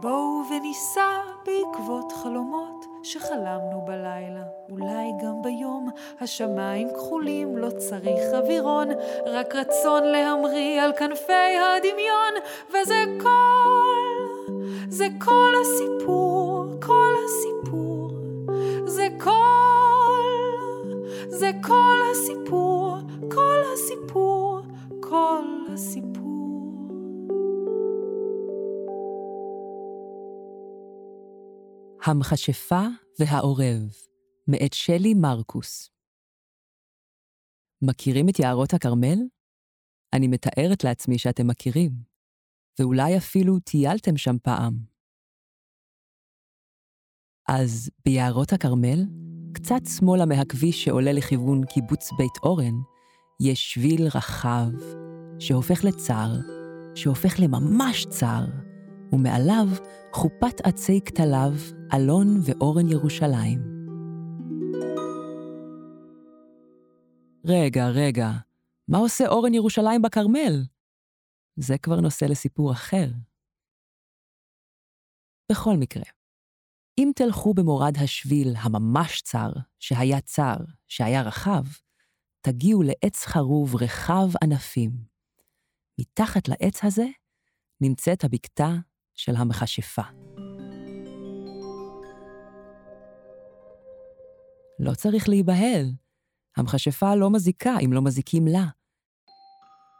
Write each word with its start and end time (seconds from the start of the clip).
בואו 0.00 0.42
וניסע 0.50 1.18
בעקבות 1.46 2.12
חלומות 2.12 2.86
שחלמנו 3.02 3.82
בלילה, 3.86 4.42
אולי 4.70 5.12
גם 5.22 5.42
ביום. 5.42 5.88
השמיים 6.20 6.88
כחולים, 6.94 7.56
לא 7.56 7.70
צריך 7.70 8.20
אווירון, 8.34 8.88
רק 9.26 9.54
רצון 9.54 10.04
להמריא 10.04 10.82
על 10.82 10.92
כנפי 10.92 11.32
הדמיון, 11.32 12.34
וזה 12.68 13.04
כל, 13.22 14.36
זה 14.88 15.06
כל 15.18 15.52
הסיפור, 15.60 16.66
כל 16.82 17.14
הסיפור, 17.24 18.10
זה 18.86 19.08
כל, 19.18 19.30
זה 21.28 21.50
כל 21.62 21.98
הסיפור, 22.10 22.96
כל 23.34 23.60
הסיפור, 23.72 24.60
כל 25.00 25.49
המכשפה 32.10 32.82
והעורב, 33.18 33.92
מאת 34.48 34.72
שלי 34.72 35.14
מרקוס. 35.14 35.90
מכירים 37.82 38.28
את 38.28 38.38
יערות 38.38 38.74
הכרמל? 38.74 39.18
אני 40.12 40.28
מתארת 40.28 40.84
לעצמי 40.84 41.18
שאתם 41.18 41.46
מכירים, 41.46 41.92
ואולי 42.78 43.16
אפילו 43.16 43.58
טיילתם 43.58 44.16
שם 44.16 44.36
פעם. 44.42 44.78
אז 47.48 47.90
ביערות 48.04 48.52
הכרמל, 48.52 49.04
קצת 49.54 49.80
שמאלה 49.98 50.26
מהכביש 50.26 50.84
שעולה 50.84 51.12
לכיוון 51.12 51.64
קיבוץ 51.66 52.10
בית 52.18 52.36
אורן, 52.42 52.74
יש 53.40 53.72
שביל 53.72 54.06
רחב, 54.14 54.70
שהופך 55.38 55.84
לצר, 55.84 56.28
שהופך 56.94 57.40
לממש 57.40 58.06
צר, 58.06 58.44
ומעליו 59.12 59.66
חופת 60.12 60.60
עצי 60.64 61.00
כתליו, 61.06 61.52
אלון 61.94 62.40
ואורן 62.44 62.88
ירושלים. 62.88 63.60
רגע, 67.44 67.88
רגע, 67.88 68.30
מה 68.88 68.98
עושה 68.98 69.28
אורן 69.28 69.54
ירושלים 69.54 70.02
בכרמל? 70.02 70.64
זה 71.56 71.78
כבר 71.78 72.00
נושא 72.00 72.24
לסיפור 72.24 72.72
אחר. 72.72 73.06
בכל 75.52 75.76
מקרה, 75.76 76.04
אם 76.98 77.10
תלכו 77.16 77.54
במורד 77.54 77.94
השביל 78.04 78.54
הממש 78.56 79.22
צר, 79.22 79.50
שהיה 79.78 80.20
צר, 80.20 80.56
שהיה 80.88 81.22
רחב, 81.22 81.64
תגיעו 82.40 82.82
לעץ 82.82 83.24
חרוב 83.24 83.76
רחב 83.82 84.28
ענפים. 84.42 84.90
מתחת 86.00 86.48
לעץ 86.48 86.84
הזה 86.84 87.06
נמצאת 87.80 88.24
הבקתה 88.24 88.70
של 89.14 89.36
המכשפה. 89.36 90.02
לא 94.78 94.94
צריך 94.94 95.28
להיבהל, 95.28 95.92
המכשפה 96.56 97.14
לא 97.14 97.30
מזיקה 97.30 97.78
אם 97.84 97.92
לא 97.92 98.02
מזיקים 98.02 98.46
לה. 98.46 98.66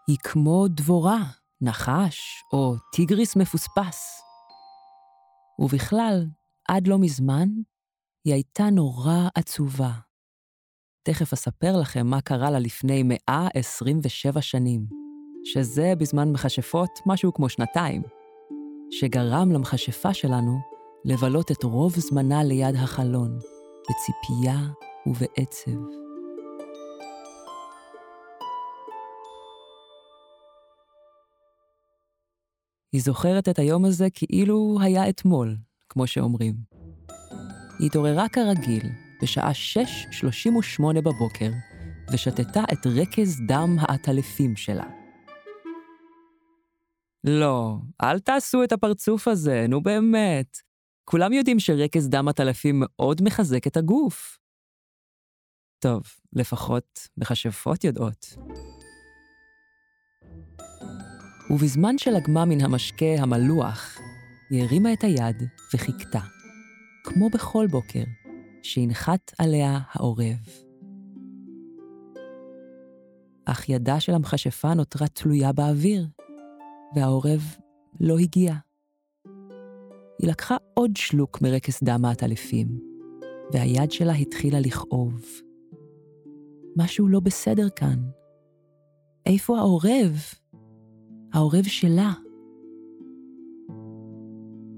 היא 0.09 0.17
כמו 0.23 0.69
דבורה, 0.69 1.19
נחש 1.61 2.21
או 2.53 2.75
טיגריס 2.93 3.37
מפוספס. 3.37 4.23
ובכלל, 5.59 6.27
עד 6.69 6.87
לא 6.87 6.99
מזמן, 6.99 7.49
היא 8.25 8.35
הייתה 8.35 8.71
נורא 8.71 9.29
עצובה. 9.35 9.93
תכף 11.03 11.33
אספר 11.33 11.77
לכם 11.81 12.07
מה 12.07 12.21
קרה 12.21 12.51
לה 12.51 12.59
לפני 12.59 13.03
127 13.05 14.43
שנים, 14.43 14.87
שזה 15.45 15.93
בזמן 15.99 16.33
מכשפות 16.33 16.91
משהו 17.07 17.35
כמו 17.35 17.49
שנתיים. 17.49 18.03
שגרם 18.91 19.53
למכשפה 19.53 20.15
שלנו 20.15 20.59
לבלות 21.05 21.51
את 21.51 21.63
רוב 21.65 21.99
זמנה 21.99 22.45
ליד 22.45 22.75
החלון, 22.75 23.39
בציפייה 23.83 24.59
ובעצב. 25.07 25.81
היא 32.93 33.03
זוכרת 33.03 33.49
את 33.49 33.59
היום 33.59 33.85
הזה 33.85 34.09
כאילו 34.11 34.79
היה 34.81 35.09
אתמול, 35.09 35.57
כמו 35.89 36.07
שאומרים. 36.07 36.55
היא 37.79 37.87
התעוררה 37.87 38.29
כרגיל, 38.29 38.83
בשעה 39.23 39.51
6.38 39.51 41.01
בבוקר, 41.01 41.51
ושתתה 42.13 42.63
את 42.73 42.87
רכז 42.87 43.41
דם 43.49 43.77
העטלפים 43.79 44.57
שלה. 44.57 45.00
לא, 47.25 47.77
אל 48.03 48.19
תעשו 48.19 48.65
את 48.65 48.73
הפרצוף 48.73 49.29
הזה, 49.29 49.67
נו 49.69 49.83
באמת. 49.83 50.59
כולם 51.05 51.33
יודעים 51.33 51.61
שרקז 51.61 52.09
דם 52.09 52.29
הטלפים 52.29 52.83
מאוד 52.85 53.23
מחזק 53.23 53.67
את 53.67 53.77
הגוף. 53.77 54.39
טוב, 55.79 56.03
לפחות 56.33 57.09
מכשפות 57.17 57.85
יודעות. 57.85 58.27
ובזמן 61.51 61.99
שלגמה 61.99 62.45
מן 62.45 62.61
המשקה 62.61 63.15
המלוח, 63.19 63.99
היא 64.51 64.63
הרימה 64.63 64.93
את 64.93 65.05
היד 65.05 65.43
וחיכתה, 65.75 66.21
כמו 67.05 67.31
בכל 67.31 67.67
בוקר, 67.71 68.05
שינחת 68.63 69.33
עליה 69.39 69.79
העורב. 69.93 70.49
אך 73.45 73.69
ידה 73.69 74.01
של 74.01 74.13
המכשפה 74.13 74.75
נותרה 74.75 75.09
תלויה 75.09 75.53
באוויר, 75.53 76.07
והעורב 76.95 77.57
לא 78.01 78.19
הגיע. 78.19 78.55
היא 80.19 80.31
לקחה 80.31 80.57
עוד 80.75 80.97
שלוק 80.97 81.43
מרקס 81.43 81.83
דם 81.83 82.05
העטלפים, 82.05 82.69
והיד 83.53 83.93
שלה 83.93 84.13
התחילה 84.13 84.61
לכאוב. 84.61 85.25
משהו 86.77 87.09
לא 87.09 87.21
בסדר 87.21 87.69
כאן. 87.77 87.99
איפה 89.27 89.59
העורב? 89.59 90.17
העורב 91.33 91.65
שלה. 91.65 92.13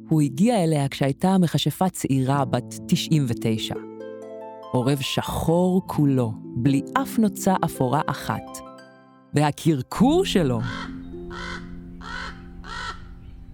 הוא 0.08 0.20
הגיע 0.20 0.64
אליה 0.64 0.88
כשהייתה 0.88 1.38
מכשפה 1.38 1.88
צעירה 1.88 2.44
בת 2.44 2.74
99. 2.88 3.74
עורב 4.72 4.98
שחור 5.00 5.82
כולו, 5.86 6.32
בלי 6.56 6.82
אף 7.02 7.18
נוצה 7.18 7.54
אפורה 7.64 8.00
אחת. 8.06 8.58
והקרקור 9.34 10.24
שלו 10.24 10.60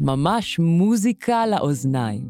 ממש 0.01 0.59
מוזיקה 0.59 1.47
לאוזניים. 1.47 2.25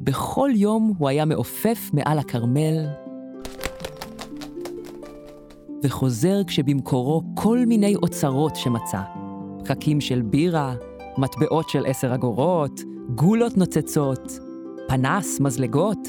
בכל 0.00 0.50
יום 0.54 0.92
הוא 0.98 1.08
היה 1.08 1.24
מעופף 1.24 1.90
מעל 1.92 2.18
הכרמל, 2.18 2.86
וחוזר 5.84 6.44
כשבמקורו 6.46 7.22
כל 7.34 7.58
מיני 7.66 7.94
אוצרות 7.96 8.56
שמצא. 8.56 9.00
פקקים 9.64 10.00
של 10.00 10.22
בירה, 10.22 10.74
מטבעות 11.18 11.68
של 11.68 11.86
עשר 11.86 12.14
אגורות, 12.14 12.80
גולות 13.14 13.56
נוצצות, 13.56 14.38
פנס, 14.88 15.40
מזלגות. 15.40 16.08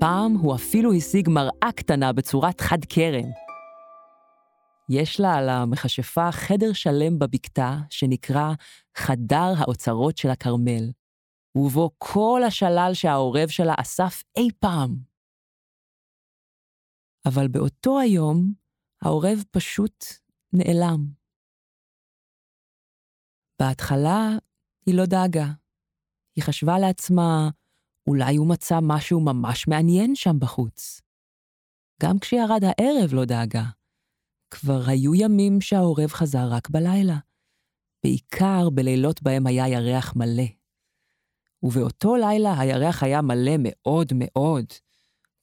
פעם 0.00 0.32
הוא 0.34 0.54
אפילו 0.54 0.92
השיג 0.92 1.28
מראה 1.28 1.72
קטנה 1.74 2.12
בצורת 2.12 2.60
חד 2.60 2.84
קרן. 2.84 3.28
יש 4.92 5.20
לה 5.20 5.34
על 5.34 5.48
המכשפה 5.48 6.32
חדר 6.32 6.72
שלם 6.72 7.18
בבקתה 7.18 7.76
שנקרא 7.90 8.52
חדר 8.96 9.52
האוצרות 9.58 10.16
של 10.16 10.28
הכרמל, 10.30 10.90
ובו 11.54 11.90
כל 11.98 12.40
השלל 12.46 12.90
שהעורב 12.94 13.48
שלה 13.48 13.74
אסף 13.80 14.22
אי 14.36 14.48
פעם. 14.58 14.96
אבל 17.28 17.48
באותו 17.48 18.00
היום 18.00 18.52
העורב 19.02 19.44
פשוט 19.50 20.04
נעלם. 20.52 21.06
בהתחלה 23.60 24.28
היא 24.86 24.94
לא 24.94 25.06
דאגה. 25.06 25.46
היא 26.36 26.44
חשבה 26.44 26.78
לעצמה, 26.78 27.50
אולי 28.06 28.36
הוא 28.36 28.48
מצא 28.48 28.78
משהו 28.82 29.20
ממש 29.20 29.68
מעניין 29.68 30.14
שם 30.14 30.38
בחוץ. 30.38 31.00
גם 32.02 32.18
כשירד 32.20 32.60
הערב 32.64 33.14
לא 33.14 33.24
דאגה. 33.24 33.79
כבר 34.50 34.82
היו 34.86 35.14
ימים 35.14 35.60
שהעורב 35.60 36.08
חזר 36.08 36.48
רק 36.50 36.70
בלילה, 36.70 37.16
בעיקר 38.04 38.70
בלילות 38.70 39.22
בהם 39.22 39.46
היה 39.46 39.68
ירח 39.68 40.16
מלא. 40.16 40.44
ובאותו 41.62 42.16
לילה 42.16 42.60
הירח 42.60 43.02
היה 43.02 43.22
מלא 43.22 43.52
מאוד 43.58 44.12
מאוד, 44.14 44.64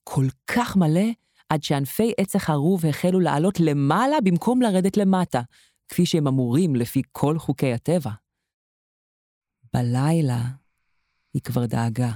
כל 0.04 0.26
כך 0.48 0.76
מלא, 0.76 1.10
עד 1.50 1.64
שענפי 1.64 2.14
עץ 2.18 2.36
החרוב 2.36 2.86
החלו 2.86 3.20
לעלות 3.20 3.60
למעלה 3.60 4.18
במקום 4.24 4.62
לרדת 4.62 4.98
למטה, 4.98 5.42
כפי 5.88 6.06
שהם 6.06 6.28
אמורים 6.28 6.76
לפי 6.76 7.02
כל 7.12 7.40
חוקי 7.40 7.74
הטבע. 7.74 8.12
בלילה 9.74 10.42
היא 11.34 11.42
כבר 11.42 11.66
דאגה. 11.66 12.12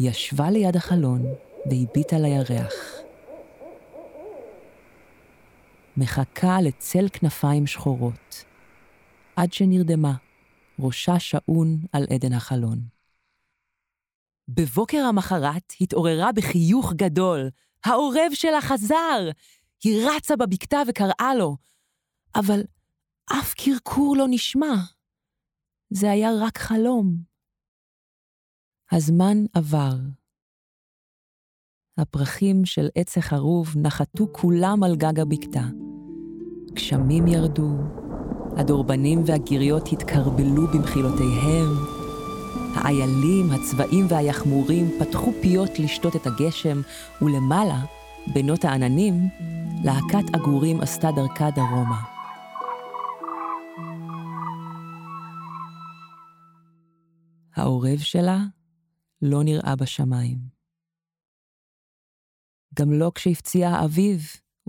ישבה 0.00 0.50
ליד 0.50 0.76
החלון 0.76 1.22
והביטה 1.66 2.18
לירח. 2.18 2.72
מחכה 5.96 6.60
לצל 6.60 7.06
כנפיים 7.12 7.66
שחורות, 7.66 8.44
עד 9.36 9.52
שנרדמה, 9.52 10.14
ראשה 10.78 11.18
שעון 11.18 11.78
על 11.92 12.06
עדן 12.14 12.32
החלון. 12.32 12.78
בבוקר 14.48 14.98
המחרת 14.98 15.72
התעוררה 15.80 16.32
בחיוך 16.32 16.92
גדול. 16.92 17.50
העורב 17.84 18.32
שלה 18.34 18.60
חזר! 18.60 19.30
היא 19.84 20.08
רצה 20.08 20.36
בבקתה 20.36 20.82
וקראה 20.88 21.34
לו, 21.38 21.56
אבל 22.34 22.60
אף 23.32 23.54
קרקור 23.54 24.16
לא 24.16 24.24
נשמע. 24.30 24.74
זה 25.90 26.10
היה 26.10 26.30
רק 26.40 26.58
חלום. 26.58 27.16
הזמן 28.92 29.36
עבר. 29.54 30.21
הפרחים 31.98 32.64
של 32.64 32.88
עץ 32.94 33.18
החרוב 33.18 33.74
נחתו 33.76 34.26
כולם 34.32 34.82
על 34.82 34.96
גג 34.96 35.20
הבקתה. 35.20 35.62
גשמים 36.72 37.26
ירדו, 37.26 37.70
הדורבנים 38.56 39.22
והגיריות 39.26 39.92
התקרבלו 39.92 40.66
במחילותיהם, 40.66 41.68
האיילים, 42.74 43.50
הצבעים 43.50 44.06
והיחמורים 44.08 44.90
פתחו 44.98 45.32
פיות 45.40 45.78
לשתות 45.78 46.16
את 46.16 46.26
הגשם, 46.26 46.80
ולמעלה, 47.22 47.84
בינות 48.34 48.64
העננים, 48.64 49.28
להקת 49.84 50.34
עגורים 50.34 50.80
עשתה 50.80 51.10
דרכה 51.16 51.50
דרומה. 51.50 52.02
העורב 57.56 57.98
שלה 57.98 58.38
לא 59.22 59.42
נראה 59.42 59.76
בשמיים. 59.76 60.61
גם 62.74 62.92
לא 62.92 63.12
כשהפציע 63.14 63.68
האביב, 63.68 64.20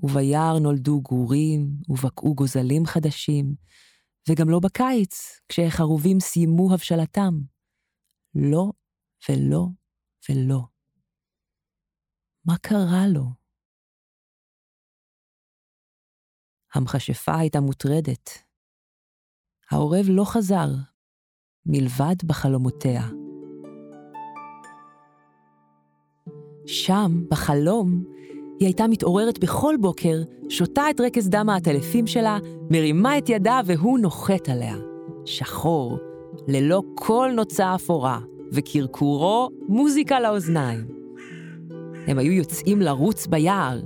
וביער 0.03 0.59
נולדו 0.59 1.01
גורים, 1.01 1.77
ובקעו 1.89 2.35
גוזלים 2.35 2.85
חדשים, 2.85 3.55
וגם 4.29 4.49
לא 4.49 4.59
בקיץ, 4.59 5.39
כשהחרובים 5.49 6.19
סיימו 6.19 6.73
הבשלתם. 6.73 7.33
לא 8.35 8.71
ולא 9.29 9.67
ולא. 10.29 10.61
מה 12.45 12.57
קרה 12.57 13.07
לו? 13.13 13.23
המכשפה 16.73 17.37
הייתה 17.39 17.59
מוטרדת. 17.59 18.29
העורב 19.71 20.05
לא 20.09 20.23
חזר, 20.25 20.67
מלבד 21.65 22.15
בחלומותיה. 22.27 23.22
שם, 26.65 27.23
בחלום, 27.29 28.03
היא 28.59 28.67
הייתה 28.67 28.87
מתעוררת 28.87 29.39
בכל 29.39 29.75
בוקר, 29.79 30.21
שותה 30.49 30.89
את 30.89 31.01
רקס 31.01 31.27
דם 31.27 31.49
העטלפים 31.49 32.07
שלה, 32.07 32.37
מרימה 32.69 33.17
את 33.17 33.29
ידה 33.29 33.61
והוא 33.65 33.99
נוחת 33.99 34.49
עליה. 34.49 34.75
שחור, 35.25 35.97
ללא 36.47 36.83
כל 36.95 37.31
נוצה 37.35 37.75
אפורה, 37.75 38.19
וקרקורו 38.51 39.49
מוזיקה 39.67 40.19
לאוזניים. 40.19 40.87
הם 42.07 42.19
היו 42.19 42.31
יוצאים 42.31 42.81
לרוץ 42.81 43.27
ביער. 43.27 43.79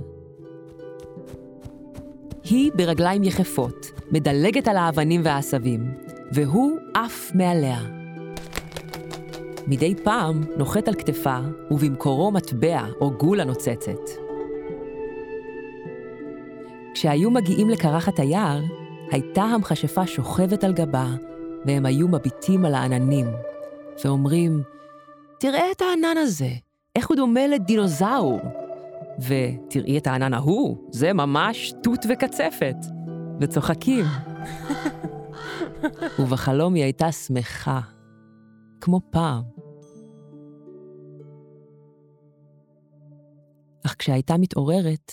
היא 2.44 2.70
ברגליים 2.74 3.24
יחפות, 3.24 3.90
מדלגת 4.10 4.68
על 4.68 4.76
האבנים 4.76 5.20
והעשבים, 5.24 5.80
והוא 6.32 6.76
עף 6.94 7.30
מעליה. 7.34 7.97
מדי 9.70 9.94
פעם 10.04 10.44
נוחת 10.56 10.88
על 10.88 10.94
כתפה, 10.94 11.38
ובמקורו 11.70 12.30
מטבע 12.30 12.86
או 13.00 13.10
גולה 13.10 13.44
נוצצת. 13.44 14.10
כשהיו 16.94 17.30
מגיעים 17.30 17.70
לקרחת 17.70 18.18
היער, 18.18 18.60
הייתה 19.10 19.42
המכשפה 19.42 20.06
שוכבת 20.06 20.64
על 20.64 20.72
גבה, 20.72 21.06
והם 21.64 21.86
היו 21.86 22.08
מביטים 22.08 22.64
על 22.64 22.74
העננים, 22.74 23.26
ואומרים, 24.04 24.62
תראה 25.40 25.70
את 25.70 25.82
הענן 25.82 26.16
הזה, 26.16 26.50
איך 26.96 27.08
הוא 27.08 27.16
דומה 27.16 27.46
לדינוזאור. 27.46 28.40
ותראי 29.18 29.98
את 29.98 30.06
הענן 30.06 30.34
ההוא, 30.34 30.76
זה 30.90 31.12
ממש 31.12 31.74
תות 31.82 32.06
וקצפת. 32.08 32.76
וצוחקים. 33.40 34.04
ובחלום 36.18 36.74
היא 36.74 36.82
הייתה 36.82 37.12
שמחה, 37.12 37.80
כמו 38.80 39.00
פעם. 39.10 39.57
אך 43.88 43.94
כשהייתה 43.98 44.34
מתעוררת, 44.40 45.12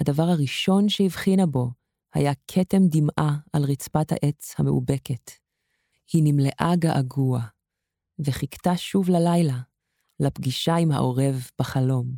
הדבר 0.00 0.22
הראשון 0.22 0.88
שהבחינה 0.88 1.46
בו 1.46 1.70
היה 2.14 2.32
כתם 2.46 2.82
דמעה 2.90 3.36
על 3.52 3.62
רצפת 3.62 4.12
העץ 4.12 4.54
המאובקת. 4.58 5.30
היא 6.12 6.22
נמלאה 6.24 6.72
געגוע, 6.78 7.40
וחיכתה 8.18 8.76
שוב 8.76 9.08
ללילה, 9.08 9.60
לפגישה 10.20 10.76
עם 10.76 10.92
העורב 10.92 11.50
בחלום. 11.60 12.16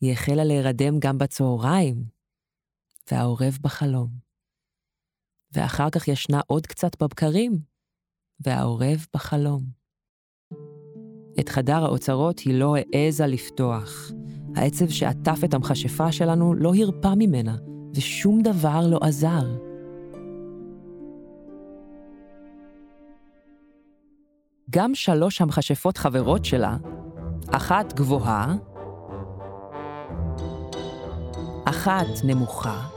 היא 0.00 0.12
החלה 0.12 0.44
להירדם 0.44 0.98
גם 0.98 1.18
בצהריים, 1.18 2.04
והעורב 3.10 3.58
בחלום. 3.60 4.08
ואחר 5.52 5.90
כך 5.90 6.08
ישנה 6.08 6.40
עוד 6.46 6.66
קצת 6.66 7.02
בבקרים, 7.02 7.52
והעורב 8.40 9.06
בחלום. 9.14 9.81
את 11.40 11.48
חדר 11.48 11.84
האוצרות 11.84 12.38
היא 12.38 12.54
לא 12.54 12.76
העזה 12.76 13.26
לפתוח. 13.26 14.10
העצב 14.56 14.88
שעטף 14.88 15.44
את 15.44 15.54
המכשפה 15.54 16.12
שלנו 16.12 16.54
לא 16.54 16.72
הרפה 16.74 17.14
ממנה, 17.16 17.56
ושום 17.94 18.42
דבר 18.42 18.80
לא 18.86 18.98
עזר. 19.02 19.46
גם 24.70 24.94
שלוש 24.94 25.40
המכשפות 25.40 25.96
חברות 25.96 26.44
שלה, 26.44 26.76
אחת 27.50 27.92
גבוהה, 27.92 28.54
אחת 31.64 32.06
נמוכה, 32.24 32.88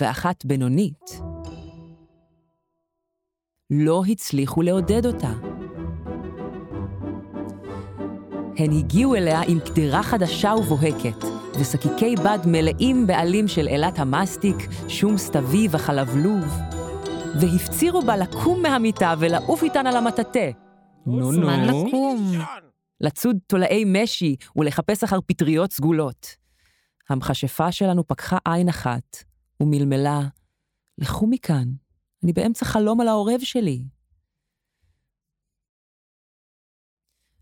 ואחת 0.00 0.44
בינונית, 0.44 1.20
לא 3.70 4.02
הצליחו 4.08 4.62
לעודד 4.62 5.06
אותה. 5.06 5.49
הן 8.56 8.72
הגיעו 8.72 9.14
אליה 9.14 9.40
עם 9.48 9.60
קדרה 9.60 10.02
חדשה 10.02 10.54
ובוהקת, 10.58 11.24
ושקיקי 11.60 12.14
בד 12.16 12.38
מלאים 12.46 13.06
בעלים 13.06 13.48
של 13.48 13.68
אלת 13.68 13.98
המסטיק, 13.98 14.56
שום 14.88 15.18
סתווי 15.18 15.68
וחלבלוב, 15.70 16.44
והפצירו 17.40 18.02
בה 18.02 18.16
לקום 18.16 18.62
מהמיטה 18.62 19.14
ולעוף 19.18 19.62
איתן 19.62 19.86
על 19.86 19.96
המטאטה. 19.96 20.50
נו 21.06 21.18
נו. 21.18 21.32
זמן 21.32 21.64
לקום. 21.64 22.32
לצוד 23.00 23.36
תולעי 23.46 23.84
משי 23.86 24.36
ולחפש 24.56 25.04
אחר 25.04 25.18
פטריות 25.26 25.72
סגולות. 25.72 26.26
המכשפה 27.08 27.72
שלנו 27.72 28.08
פקחה 28.08 28.38
עין 28.44 28.68
אחת 28.68 29.16
ומלמלה, 29.60 30.20
לכו 30.98 31.26
מכאן, 31.26 31.68
אני 32.24 32.32
באמצע 32.32 32.66
חלום 32.66 33.00
על 33.00 33.08
העורב 33.08 33.40
שלי. 33.40 33.82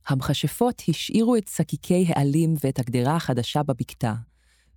המכשפות 0.08 0.82
השאירו 0.88 1.36
את 1.36 1.48
שקיקי 1.48 2.06
העלים 2.08 2.54
ואת 2.64 2.78
הגדרה 2.78 3.16
החדשה 3.16 3.62
בבקתה, 3.62 4.14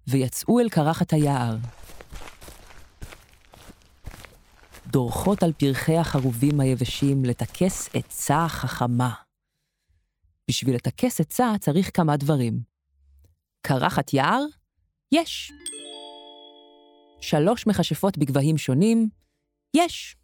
ויצאו 0.07 0.59
אל 0.59 0.69
קרחת 0.69 1.13
היער. 1.13 1.57
דורכות 4.87 5.43
על 5.43 5.53
פרחי 5.53 5.97
החרובים 5.97 6.59
היבשים 6.59 7.25
לטכס 7.25 7.89
עצה 7.93 8.45
חכמה. 8.47 9.13
בשביל 10.49 10.75
לטכס 10.75 11.21
עצה 11.21 11.53
צריך 11.59 11.91
כמה 11.93 12.17
דברים. 12.17 12.59
קרחת 13.61 14.13
יער? 14.13 14.43
יש. 15.11 15.51
שלוש 17.21 17.67
מכשפות 17.67 18.17
בגבהים 18.17 18.57
שונים? 18.57 19.09
יש. 19.73 20.15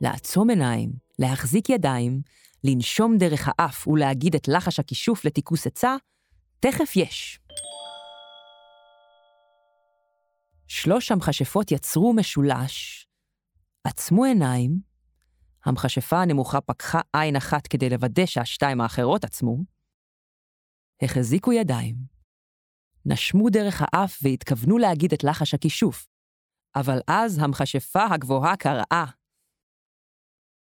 לעצום 0.00 0.50
עיניים, 0.50 0.92
להחזיק 1.18 1.70
ידיים, 1.70 2.22
לנשום 2.64 3.16
דרך 3.18 3.48
האף 3.48 3.88
ולהגיד 3.88 4.34
את 4.34 4.48
לחש 4.48 4.80
הכישוף 4.80 5.24
לטיכוס 5.24 5.66
עצה? 5.66 5.96
תכף 6.60 6.96
יש. 6.96 7.40
שלוש 10.66 11.12
המכשפות 11.12 11.72
יצרו 11.72 12.12
משולש, 12.12 13.06
עצמו 13.84 14.24
עיניים, 14.24 14.80
המכשפה 15.64 16.22
הנמוכה 16.22 16.60
פקחה 16.60 17.00
עין 17.12 17.36
אחת 17.36 17.66
כדי 17.66 17.90
לוודא 17.90 18.26
שהשתיים 18.26 18.80
האחרות 18.80 19.24
עצמו, 19.24 19.56
החזיקו 21.02 21.52
ידיים, 21.52 21.96
נשמו 23.06 23.50
דרך 23.50 23.82
האף 23.84 24.18
והתכוונו 24.22 24.78
להגיד 24.78 25.12
את 25.12 25.24
לחש 25.24 25.54
הכישוף, 25.54 26.06
אבל 26.76 26.98
אז 27.06 27.38
המכשפה 27.38 28.04
הגבוהה 28.10 28.56
קראה. 28.56 29.17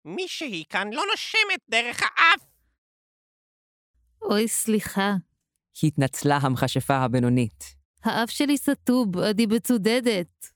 מישהי 0.05 0.65
כאן 0.69 0.89
לא 0.93 1.03
נושמת 1.11 1.61
דרך 1.71 2.03
האף! 2.03 2.47
אוי, 4.23 4.49
סליחה. 4.49 5.15
התנצלה 5.83 6.37
המכשפה 6.37 6.97
הבינונית. 6.97 7.65
האף 8.05 8.31
שלי 8.31 8.59
סתוב, 8.59 9.19
אני 9.19 9.47
מצודדת. 9.47 10.53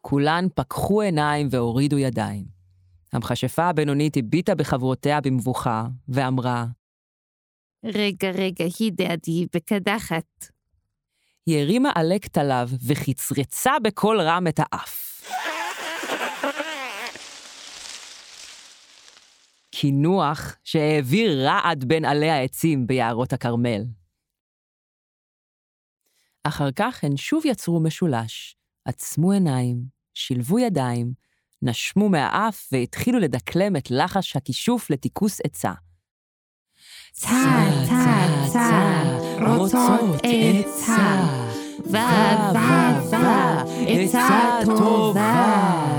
כולן 0.00 0.46
פקחו 0.54 1.00
עיניים 1.00 1.48
והורידו 1.50 1.98
ידיים. 1.98 2.44
המכשפה 3.12 3.64
הבינונית 3.64 4.16
הביטה 4.16 4.54
בחברותיה 4.54 5.20
במבוכה, 5.20 5.86
ואמרה, 6.08 6.66
רגע, 7.84 8.30
רגע, 8.30 8.64
היא 8.78 8.92
דעתי 8.94 9.46
בקדחת. 9.54 10.46
היא 11.46 11.62
הרימה 11.62 11.90
עלה 11.94 12.18
כתליו 12.18 12.68
וחצרצה 12.86 13.72
בקול 13.82 14.20
רם 14.20 14.46
את 14.48 14.58
האף. 14.58 15.11
קינוח 19.74 20.56
שהעביר 20.64 21.46
רעד 21.46 21.84
בין 21.84 22.04
עלי 22.04 22.30
העצים 22.30 22.86
ביערות 22.86 23.32
הכרמל. 23.32 23.82
אחר 26.44 26.72
כך 26.76 27.04
הן 27.04 27.16
שוב 27.16 27.46
יצרו 27.46 27.80
משולש, 27.80 28.56
עצמו 28.84 29.32
עיניים, 29.32 29.84
שילבו 30.14 30.58
ידיים, 30.58 31.12
נשמו 31.62 32.08
מהאף 32.08 32.68
והתחילו 32.72 33.18
לדקלם 33.18 33.76
את 33.76 33.90
לחש 33.90 34.36
הכישוף 34.36 34.90
לטיכוס 34.90 35.40
עצה. 35.44 35.72
צה, 37.12 37.28
צה, 37.88 38.48
צה, 38.52 39.02
רוצות 39.46 40.20
עצה. 40.22 41.26
ו, 41.86 41.96
ו, 42.54 42.58
ו, 43.10 43.16
עצה 43.86 44.58
טובה. 44.64 45.91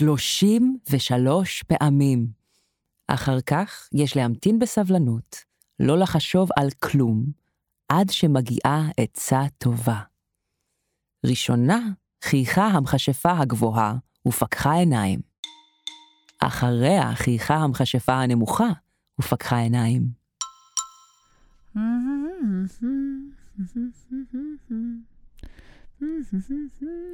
שלושים 0.00 0.78
ושלוש 0.90 1.62
פעמים. 1.62 2.26
אחר 3.08 3.40
כך 3.40 3.88
יש 3.94 4.16
להמתין 4.16 4.58
בסבלנות, 4.58 5.36
לא 5.80 5.98
לחשוב 5.98 6.48
על 6.56 6.70
כלום, 6.70 7.24
עד 7.88 8.10
שמגיעה 8.10 8.88
עצה 8.96 9.42
טובה. 9.58 10.00
ראשונה 11.26 11.78
חייכה 12.24 12.66
המכשפה 12.66 13.38
הגבוהה 13.38 13.94
ופקחה 14.28 14.72
עיניים. 14.72 15.20
אחריה 16.38 17.14
חייכה 17.14 17.54
המכשפה 17.54 18.14
הנמוכה 18.14 18.68
ופקחה 19.20 19.58
עיניים. 19.58 20.02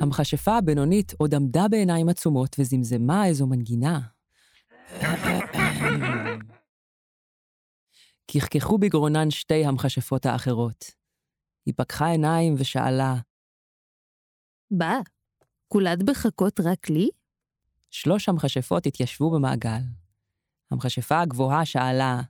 המכשפה 0.00 0.57
הבינונית 0.57 1.12
עוד 1.19 1.35
עמדה 1.35 1.69
בעיניים 1.71 2.09
עצומות 2.09 2.57
וזמזמה 2.59 3.26
איזו 3.26 3.47
מנגינה. 3.47 4.00
כחכחו 8.28 8.78
בגרונן 8.78 9.31
שתי 9.31 9.64
המכשפות 9.64 10.26
האחרות. 10.26 10.85
היא 11.66 11.75
פקחה 11.76 12.07
עיניים 12.07 12.55
ושאלה, 12.59 13.14
בא, 14.71 14.95
כולת 15.69 16.02
בחכות 16.02 16.61
רק 16.61 16.90
לי? 16.90 17.09
שלוש 17.90 18.28
המכשפות 18.28 18.87
התיישבו 18.87 19.31
במעגל. 19.31 19.81
המכשפה 20.71 21.21
הגבוהה 21.21 21.66
שאלה, 21.66 22.21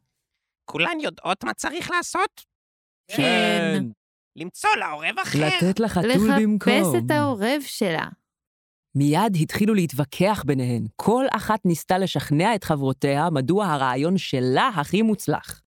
כולן 0.64 1.00
יודעות 1.00 1.44
מה 1.44 1.54
צריך 1.54 1.90
לעשות? 1.90 2.44
כן. 3.08 3.84
למצוא 4.36 4.70
לה 4.78 4.90
עורב 4.90 5.18
אחר. 5.22 5.38
לתת 5.38 5.80
לחתול 5.80 6.40
במקום. 6.40 6.72
לחפש 6.72 7.04
את 7.04 7.10
העורב 7.10 7.60
שלה. 7.66 8.06
מיד 8.94 9.36
התחילו 9.42 9.74
להתווכח 9.74 10.42
ביניהן. 10.46 10.86
כל 10.96 11.24
אחת 11.30 11.66
ניסתה 11.66 11.98
לשכנע 11.98 12.54
את 12.54 12.64
חברותיה 12.64 13.30
מדוע 13.30 13.66
הרעיון 13.66 14.18
שלה 14.18 14.68
הכי 14.76 15.02
מוצלח. 15.02 15.62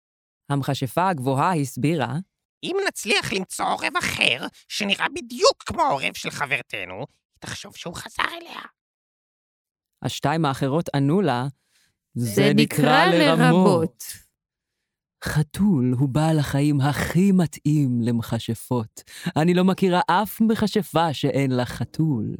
המכשפה 0.50 1.08
הגבוהה 1.08 1.54
הסבירה, 1.56 2.16
אם 2.62 2.76
נצליח 2.88 3.32
למצוא 3.32 3.66
עורב 3.66 3.96
אחר, 3.98 4.46
שנראה 4.68 5.06
בדיוק 5.14 5.62
כמו 5.66 5.82
העורב 5.82 6.14
של 6.14 6.30
חברתנו, 6.30 6.98
היא 6.98 7.06
תחשוב 7.38 7.76
שהוא 7.76 7.94
חזר 7.94 8.22
אליה. 8.40 8.60
השתיים 10.02 10.44
האחרות 10.44 10.88
ענו 10.94 11.20
לה, 11.20 11.46
זה 12.14 12.52
נקרא 12.54 13.06
לרבות. 13.06 14.04
חתול 15.24 15.94
הוא 15.98 16.08
בעל 16.08 16.38
החיים 16.38 16.80
הכי 16.80 17.32
מתאים 17.32 18.00
למכשפות. 18.02 19.02
אני 19.36 19.54
לא 19.54 19.64
מכירה 19.64 20.00
אף 20.06 20.40
מכשפה 20.40 21.14
שאין 21.14 21.50
לה 21.50 21.66
חתול. 21.66 22.36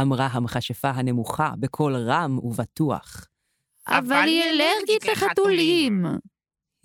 אמרה 0.00 0.26
המכשפה 0.26 0.90
הנמוכה 0.90 1.52
בקול 1.58 1.96
רם 1.96 2.38
ובטוח. 2.38 3.26
אבל 3.88 4.22
היא 4.26 4.42
אלרגית 4.42 5.04
לחתולים. 5.06 6.04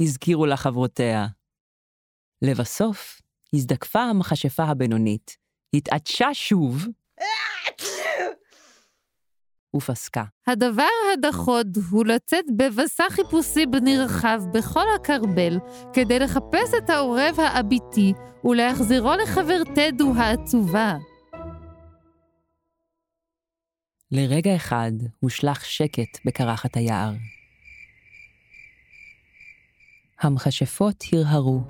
הזכירו 0.01 0.45
לה 0.45 0.57
חברותיה. 0.57 1.27
לבסוף, 2.41 3.21
הזדקפה 3.53 4.01
המכשפה 4.01 4.63
הבינונית, 4.63 5.37
התעטשה 5.73 6.33
שוב, 6.33 6.87
ופסקה. 9.75 10.23
הדבר 10.47 10.83
הדחוד 11.13 11.77
הוא 11.91 12.05
לצאת 12.05 12.45
בבשר 12.57 13.09
חיפושי 13.09 13.65
נרחב 13.81 14.41
בכל 14.53 14.85
הכרבל 14.95 15.59
כדי 15.93 16.19
לחפש 16.19 16.73
את 16.77 16.89
העורב 16.89 17.35
האביתי 17.37 18.13
ולהחזירו 18.43 19.13
לחברתנו 19.23 20.13
העצובה. 20.15 20.97
לרגע 24.11 24.55
אחד 24.55 24.91
הושלך 25.19 25.65
שקט 25.65 26.19
בקרחת 26.25 26.77
היער. 26.77 27.11
המכשפות 30.21 31.03
הרהרו. 31.13 31.61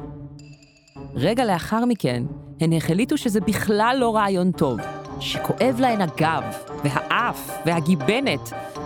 רגע 1.14 1.46
לאחר 1.46 1.86
מכן, 1.86 2.24
הן 2.62 2.74
החליטו 2.74 3.18
שזה 3.18 3.42
בכלל 3.42 3.98
לא 4.00 4.16
רעיון 4.16 4.52
טוב, 4.52 4.80
שכואב 5.22 5.76
להן 5.80 6.02
הגב, 6.02 6.44
והאף, 6.84 7.50
והגיבנת, 7.66 8.40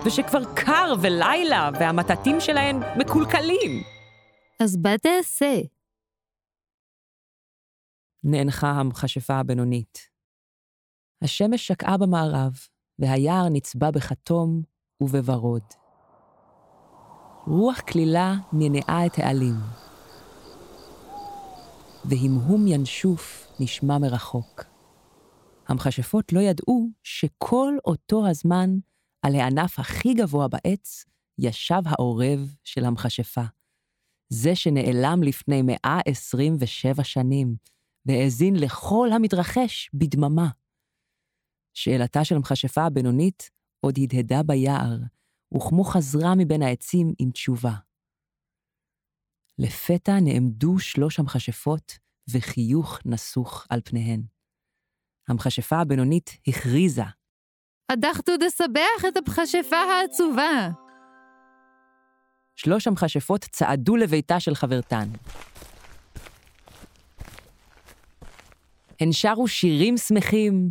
ושכבר 0.06 0.40
קר 0.56 0.94
ולילה, 1.02 1.70
והמטטים 1.80 2.40
שלהן 2.40 2.80
מקולקלים. 2.98 3.84
אז 4.60 4.78
מה 4.78 4.98
תעשה? 4.98 5.62
נאנחה 8.24 8.72
המכשפה 8.72 9.34
הבינונית. 9.34 10.00
השמש 11.22 11.68
שקעה 11.68 11.98
במערב, 11.98 12.54
והיער 13.00 13.50
נצבע 13.50 13.92
בכתום 13.92 14.62
ובוורוד. 15.02 15.63
רוח 17.48 17.80
כלילה 17.80 18.34
ננעה 18.54 19.06
את 19.06 19.18
העלים, 19.18 19.56
והמהום 22.06 22.68
ינשוף 22.68 23.48
נשמע 23.60 23.98
מרחוק. 23.98 24.73
המכשפות 25.67 26.34
לא 26.34 26.39
ידעו 26.39 26.89
שכל 27.03 27.74
אותו 27.86 28.27
הזמן, 28.27 28.70
על 29.22 29.36
הענף 29.36 29.79
הכי 29.79 30.13
גבוה 30.13 30.48
בעץ, 30.48 31.05
ישב 31.39 31.82
העורב 31.86 32.55
של 32.63 32.86
המכשפה. 32.86 33.43
זה 34.29 34.55
שנעלם 34.55 35.24
לפני 35.24 35.62
127 35.62 37.03
שנים, 37.03 37.55
והאזין 38.05 38.55
לכל 38.55 39.10
המתרחש 39.15 39.89
בדממה. 39.93 40.50
שאלתה 41.74 42.25
של 42.25 42.36
המכשפה 42.36 42.82
הבינונית 42.86 43.50
עוד 43.79 43.96
הדהדה 44.03 44.43
ביער, 44.43 44.98
וכמו 45.55 45.84
חזרה 45.84 46.36
מבין 46.38 46.62
העצים 46.62 47.13
עם 47.20 47.32
תשובה. 47.32 47.74
לפתע 49.60 50.20
נעמדו 50.22 50.79
שלוש 50.79 51.20
המכשפות, 51.20 51.91
וחיוך 52.29 53.00
נסוך 53.05 53.67
על 53.70 53.82
פניהן. 53.86 54.33
המכשפה 55.27 55.77
הבינונית 55.77 56.38
הכריזה, 56.48 57.03
הדחתו 57.89 58.32
דסבח 58.38 59.06
את 59.08 59.18
המכשפה 59.18 59.75
העצובה. 59.75 60.70
שלוש 62.56 62.88
המכשפות 62.88 63.42
צעדו 63.42 63.96
לביתה 63.96 64.39
של 64.39 64.56
חברתן. 64.56 65.10
הן 69.00 69.12
שרו 69.12 69.48
שירים 69.48 69.98
שמחים, 69.98 70.70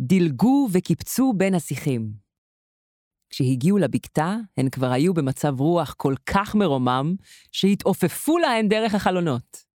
דילגו 0.00 0.68
וקיפצו 0.72 1.32
בין 1.36 1.54
השיחים. 1.54 2.12
כשהגיעו 3.30 3.78
לבקתה, 3.78 4.36
הן 4.56 4.68
כבר 4.70 4.92
היו 4.92 5.14
במצב 5.14 5.60
רוח 5.60 5.94
כל 5.96 6.14
כך 6.26 6.54
מרומם, 6.54 7.14
שהתעופפו 7.52 8.38
להן 8.38 8.68
דרך 8.68 8.94
החלונות. 8.94 9.71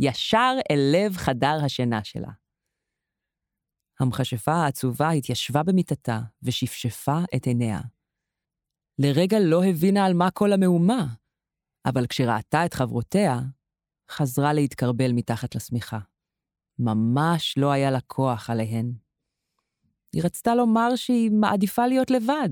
ישר 0.00 0.54
אל 0.70 0.78
לב 0.94 1.16
חדר 1.16 1.58
השינה 1.64 2.04
שלה. 2.04 2.30
המכשפה 4.00 4.52
העצובה 4.52 5.10
התיישבה 5.10 5.62
במיטתה 5.62 6.20
ושפשפה 6.42 7.18
את 7.36 7.46
עיניה. 7.46 7.80
לרגע 8.98 9.36
לא 9.40 9.64
הבינה 9.64 10.06
על 10.06 10.14
מה 10.14 10.30
כל 10.30 10.52
המהומה, 10.52 11.06
אבל 11.86 12.06
כשראתה 12.06 12.66
את 12.66 12.74
חברותיה, 12.74 13.38
חזרה 14.10 14.52
להתקרבל 14.52 15.12
מתחת 15.12 15.54
לשמיכה. 15.54 15.98
ממש 16.78 17.54
לא 17.58 17.72
היה 17.72 17.90
לה 17.90 18.00
כוח 18.00 18.50
עליהן. 18.50 18.92
היא 20.12 20.22
רצתה 20.24 20.54
לומר 20.54 20.96
שהיא 20.96 21.30
מעדיפה 21.30 21.86
להיות 21.86 22.10
לבד, 22.10 22.50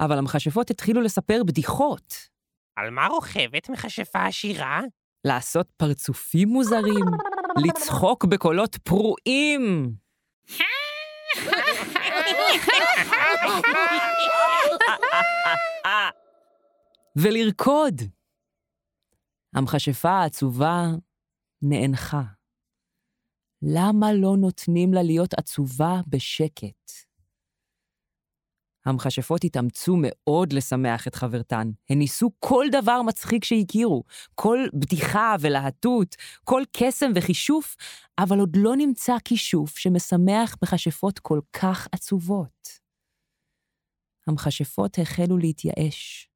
אבל 0.00 0.18
המכשפות 0.18 0.70
התחילו 0.70 1.00
לספר 1.00 1.42
בדיחות, 1.46 2.30
על 2.76 2.90
מה 2.90 3.06
רוכבת 3.06 3.70
מכשפה 3.70 4.26
עשירה? 4.26 4.80
לעשות 5.24 5.70
פרצופים 5.76 6.48
מוזרים, 6.48 7.04
לצחוק 7.64 8.24
בקולות 8.24 8.76
פרועים. 8.76 9.94
ולרקוד. 17.16 18.02
המכשפה 19.54 20.10
העצובה 20.10 20.84
נאנחה. 21.62 22.22
למה 23.62 24.12
לא 24.12 24.36
נותנים 24.36 24.94
לה 24.94 25.02
להיות 25.02 25.34
עצובה 25.34 26.00
בשקט? 26.06 27.09
המכשפות 28.86 29.44
התאמצו 29.44 29.96
מאוד 29.98 30.52
לשמח 30.52 31.08
את 31.08 31.14
חברתן. 31.14 31.70
הן 31.90 31.98
ניסו 31.98 32.30
כל 32.38 32.66
דבר 32.72 33.02
מצחיק 33.02 33.44
שהכירו, 33.44 34.04
כל 34.34 34.58
בדיחה 34.74 35.34
ולהטות, 35.40 36.16
כל 36.44 36.62
קסם 36.72 37.10
וכישוף, 37.16 37.76
אבל 38.18 38.38
עוד 38.38 38.56
לא 38.56 38.76
נמצא 38.76 39.16
כישוף 39.24 39.78
שמשמח 39.78 40.56
מכשפות 40.62 41.18
כל 41.18 41.40
כך 41.52 41.88
עצובות. 41.92 42.80
המכשפות 44.26 44.98
החלו 44.98 45.38
להתייאש. 45.38 46.28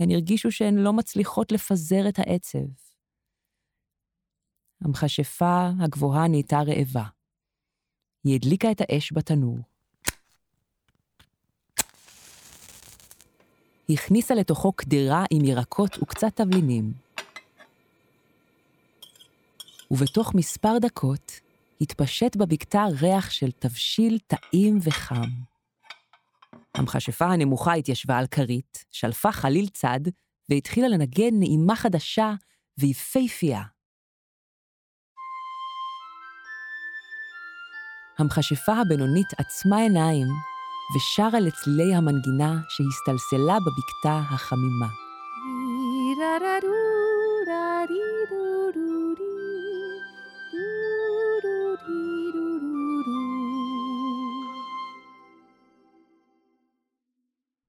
הן 0.00 0.10
הרגישו 0.10 0.52
שהן 0.52 0.74
לא 0.74 0.92
מצליחות 0.92 1.52
לפזר 1.52 2.08
את 2.08 2.18
העצב. 2.18 2.68
המכשפה 4.80 5.68
הגבוהה 5.84 6.28
נהייתה 6.28 6.56
רעבה. 6.56 7.04
היא 8.24 8.34
הדליקה 8.34 8.70
את 8.70 8.80
האש 8.80 9.12
בתנור. 9.12 9.77
הכניסה 13.90 14.34
לתוכו 14.34 14.72
קדרה 14.72 15.24
עם 15.30 15.44
ירקות 15.44 16.02
וקצת 16.02 16.36
תבלינים. 16.36 16.92
ובתוך 19.90 20.34
מספר 20.34 20.78
דקות 20.80 21.40
התפשט 21.80 22.36
בבקתה 22.36 22.84
ריח 23.00 23.30
של 23.30 23.50
תבשיל 23.50 24.18
טעים 24.26 24.78
וחם. 24.82 25.30
המכשפה 26.74 27.26
הנמוכה 27.26 27.74
התיישבה 27.74 28.18
על 28.18 28.26
כרית, 28.26 28.84
שלפה 28.90 29.32
חליל 29.32 29.68
צד, 29.68 30.00
והתחילה 30.48 30.88
לנגן 30.88 31.38
נעימה 31.38 31.76
חדשה 31.76 32.34
ויפייפייה. 32.78 33.62
המכשפה 38.18 38.72
הבינונית 38.72 39.28
עצמה 39.38 39.76
עיניים 39.76 40.26
ושרה 40.96 41.40
לצלילי 41.40 41.94
המנגינה 41.94 42.60
שהסתלסלה 42.68 43.56
בבקתה 43.60 44.34
החמימה. 44.34 44.88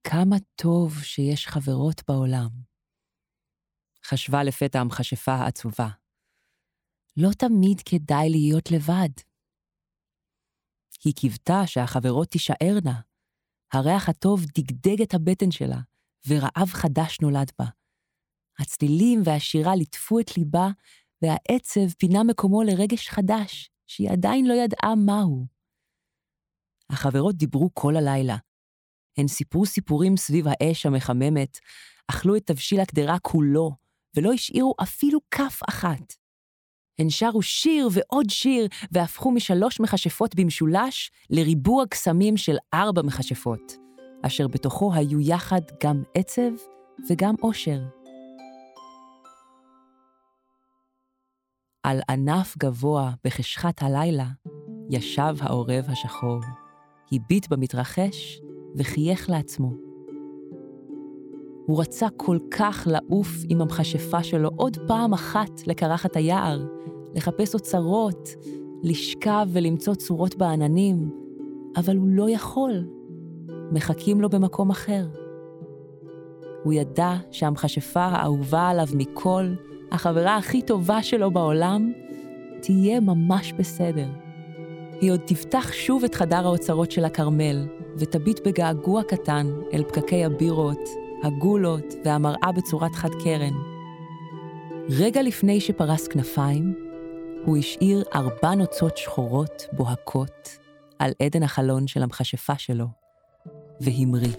כמה 0.03 0.35
טוב 0.55 1.03
שיש 1.03 1.47
חברות 1.47 2.01
בעולם. 2.07 2.49
חשבה 4.05 4.43
לפתע 4.43 4.79
המכשפה 4.79 5.31
העצובה. 5.31 5.89
לא 7.17 7.29
תמיד 7.38 7.81
כדאי 7.85 8.29
להיות 8.29 8.71
לבד. 8.71 9.09
היא 11.03 11.13
קיוותה 11.13 11.67
שהחברות 11.67 12.27
תישארנה. 12.27 13.09
הריח 13.73 14.09
הטוב 14.09 14.45
דגדג 14.57 15.01
את 15.01 15.13
הבטן 15.13 15.51
שלה, 15.51 15.79
ורעב 16.27 16.69
חדש 16.69 17.17
נולד 17.21 17.51
בה. 17.59 17.65
הצלילים 18.59 19.21
והשירה 19.25 19.75
ליטפו 19.75 20.19
את 20.19 20.38
ליבה, 20.38 20.67
והעצב 21.21 21.93
פינה 21.97 22.23
מקומו 22.23 22.63
לרגש 22.63 23.09
חדש, 23.09 23.69
שהיא 23.88 24.10
עדיין 24.10 24.45
לא 24.47 24.53
ידעה 24.53 24.95
מהו. 24.95 25.47
החברות 26.89 27.36
דיברו 27.36 27.69
כל 27.73 27.95
הלילה. 27.95 28.38
הן 29.17 29.27
סיפרו 29.27 29.65
סיפורים 29.65 30.17
סביב 30.17 30.45
האש 30.47 30.86
המחממת, 30.86 31.60
אכלו 32.08 32.36
את 32.36 32.45
תבשיל 32.45 32.79
הקדרה 32.79 33.19
כולו, 33.19 33.71
ולא 34.15 34.34
השאירו 34.34 34.73
אפילו 34.84 35.19
כף 35.32 35.60
אחת. 35.69 36.18
הן 36.99 37.09
שרו 37.09 37.41
שיר 37.41 37.89
ועוד 37.91 38.29
שיר, 38.29 38.67
והפכו 38.91 39.31
משלוש 39.31 39.79
מכשפות 39.79 40.35
במשולש 40.35 41.12
לריבוע 41.29 41.83
קסמים 41.89 42.38
של 42.38 42.55
ארבע 42.73 43.01
מכשפות, 43.01 43.73
אשר 44.21 44.47
בתוכו 44.47 44.93
היו 44.93 45.19
יחד 45.19 45.62
גם 45.83 46.03
עצב 46.15 46.51
וגם 47.09 47.35
אושר. 47.43 47.79
על 51.83 51.99
ענף 52.09 52.57
גבוה 52.57 53.12
בחשכת 53.23 53.81
הלילה 53.83 54.27
ישב 54.89 55.35
העורב 55.39 55.85
השחור, 55.88 56.39
הביט 57.12 57.47
במתרחש 57.49 58.39
וחייך 58.77 59.29
לעצמו. 59.29 59.71
הוא 61.67 61.81
רצה 61.81 62.07
כל 62.17 62.38
כך 62.51 62.88
לעוף 62.91 63.27
עם 63.49 63.62
המכשפה 63.62 64.23
שלו 64.23 64.49
עוד 64.55 64.77
פעם 64.88 65.13
אחת 65.13 65.67
לקרחת 65.67 66.15
היער, 66.15 66.65
לחפש 67.15 67.54
אוצרות, 67.54 68.30
לשכב 68.84 69.48
ולמצוא 69.52 69.95
צורות 69.95 70.36
בעננים, 70.36 71.10
אבל 71.76 71.98
הוא 71.98 72.08
לא 72.08 72.30
יכול. 72.30 72.88
מחכים 73.72 74.22
לו 74.22 74.30
במקום 74.30 74.69
אחר. 74.69 75.08
הוא 76.63 76.74
ידע 76.74 77.13
שהמכשפה 77.32 78.04
האהובה 78.04 78.69
עליו 78.69 78.88
מכל, 78.93 79.45
החברה 79.91 80.38
הכי 80.38 80.62
טובה 80.62 81.04
שלו 81.04 81.32
בעולם, 81.32 81.91
תהיה 82.62 83.00
ממש 83.00 83.54
בסדר. 83.54 84.08
היא 85.02 85.12
עוד 85.12 85.19
תפתח 85.26 85.72
שוב 85.74 86.04
את 86.04 86.15
חדר 86.15 86.45
האוצרות 86.45 86.91
של 86.91 87.06
הכרמל, 87.06 87.67
ותביט 87.98 88.48
בגעגוע 88.48 89.04
קטן 89.04 89.48
אל 89.74 89.84
פקקי 89.84 90.26
הבירות, 90.26 90.89
הגולות 91.24 91.93
והמראה 92.06 92.52
בצורת 92.52 92.95
חד 92.95 93.10
קרן. 93.24 93.54
רגע 94.89 95.22
לפני 95.22 95.60
שפרס 95.60 96.08
כנפיים, 96.08 96.88
הוא 97.45 97.58
השאיר 97.58 98.04
ארבע 98.15 98.56
נוצות 98.56 98.97
שחורות 98.97 99.63
בוהקות 99.73 100.58
על 100.99 101.12
עדן 101.23 101.43
החלון 101.43 101.88
של 101.88 102.04
המכשפה 102.04 102.58
שלו, 102.58 102.88
והמריא. 103.82 104.34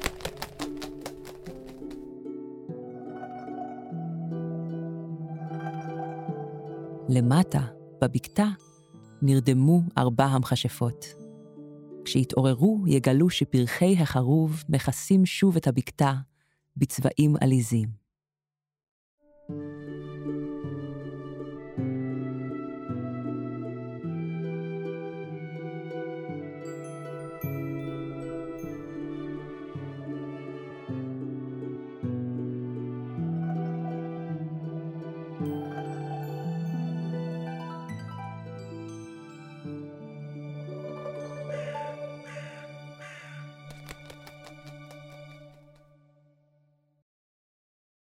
למטה, 7.08 7.60
בבקתה, 8.02 8.46
נרדמו 9.22 9.80
ארבע 9.98 10.24
המכשפות. 10.24 11.06
כשיתעוררו, 12.04 12.84
יגלו 12.86 13.30
שפרחי 13.30 13.96
החרוב 13.98 14.64
מכסים 14.68 15.26
שוב 15.26 15.56
את 15.56 15.66
הבקתה 15.66 16.14
בצבעים 16.76 17.36
עליזים. 17.40 17.99